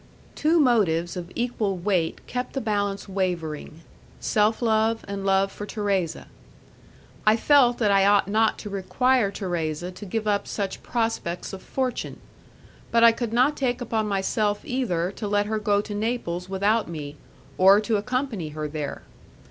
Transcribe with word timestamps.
Two 0.33 0.59
motives 0.59 1.15
of 1.15 1.31
equal 1.35 1.77
weight 1.77 2.25
kept 2.25 2.53
the 2.53 2.59
balance 2.59 3.07
wavering; 3.07 3.81
self 4.19 4.59
love 4.63 5.05
and 5.07 5.23
love 5.23 5.51
for 5.51 5.67
Thérèse. 5.67 6.25
I 7.27 7.37
felt 7.37 7.77
that 7.77 7.91
I 7.91 8.07
ought 8.07 8.27
not 8.27 8.57
to 8.57 8.69
require 8.71 9.31
Thérèse 9.31 9.93
to 9.93 10.05
give 10.07 10.25
up 10.25 10.47
such 10.47 10.81
prospects 10.81 11.53
of 11.53 11.61
fortune; 11.61 12.19
but 12.89 13.03
I 13.03 13.11
could 13.11 13.31
not 13.31 13.55
take 13.55 13.79
upon 13.79 14.07
myself 14.07 14.61
either 14.63 15.11
to 15.17 15.27
let 15.27 15.45
her 15.45 15.59
go 15.59 15.81
to 15.81 15.93
Naples 15.93 16.49
without 16.49 16.87
me, 16.89 17.15
or 17.59 17.79
to 17.81 17.97
accompany 17.97 18.49
her 18.49 18.67
there. 18.67 19.03